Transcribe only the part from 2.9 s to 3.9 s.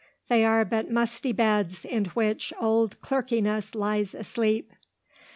clerkliness